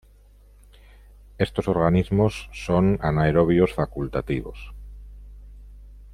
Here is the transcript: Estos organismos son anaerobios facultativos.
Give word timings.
Estos 1.37 1.67
organismos 1.67 2.49
son 2.53 2.97
anaerobios 3.03 3.75
facultativos. 3.75 4.73